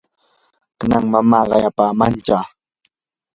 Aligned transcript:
kanan 0.79 1.05
mamaa 1.11 1.49
qayapamashqa 1.49 2.37